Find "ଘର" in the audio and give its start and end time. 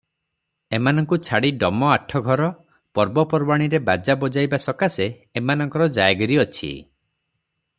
2.27-2.47